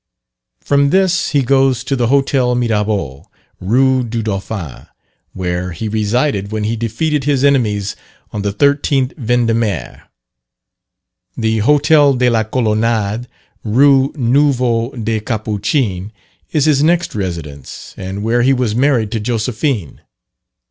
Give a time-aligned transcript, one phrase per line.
[0.61, 4.87] From this he goes to the Hotel Mirabeau, Rue du Dauphin,
[5.33, 7.95] where he resided when he defeated his enemies
[8.33, 10.09] on the 13th Vendimaire.
[11.37, 13.27] The Hotel de la Colonade,
[13.63, 16.11] Rue Neuve des Capuchins
[16.51, 20.01] is his next residence, and where he was married to Josephine.